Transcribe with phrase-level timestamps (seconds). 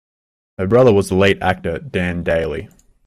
[0.57, 2.69] Her brother was the late actor Dan Dailey.